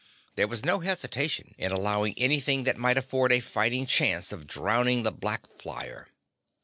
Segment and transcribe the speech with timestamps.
[0.35, 5.03] There was no hesitation in allowing anything that might afford a fighting chance of downing
[5.03, 6.07] the black flyer.